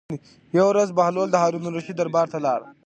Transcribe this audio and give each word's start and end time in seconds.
یوه 0.57 0.69
ورځ 0.71 0.89
بهلول 0.97 1.27
د 1.31 1.35
هارون 1.43 1.63
الرشید 1.65 1.95
دربار 1.97 2.27
ته 2.33 2.37
لاړ. 2.45 2.59